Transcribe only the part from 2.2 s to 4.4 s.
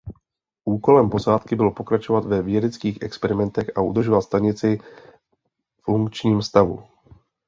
ve vědeckých experimentech a udržovat